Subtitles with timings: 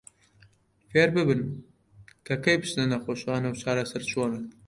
[0.91, 1.41] فێرببن
[2.27, 4.39] کە کەی بچنە نەخۆشخانە و چارەسەر چۆنە.